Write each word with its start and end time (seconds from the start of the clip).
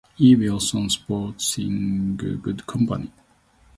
E. 0.19 0.35
Wilson 0.35 0.89
sporting 0.89 2.17
goods 2.41 2.63
company. 2.63 3.11